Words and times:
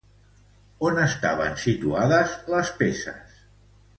On 0.89 1.01
estaven 1.01 1.59
situades 1.65 2.35
les 2.55 2.75
peces? 2.83 3.39